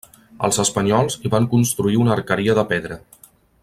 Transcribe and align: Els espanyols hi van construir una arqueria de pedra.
Els 0.47 0.57
espanyols 0.63 1.19
hi 1.27 1.31
van 1.35 1.47
construir 1.53 2.01
una 2.07 2.15
arqueria 2.19 2.57
de 2.63 2.67
pedra. 2.75 3.03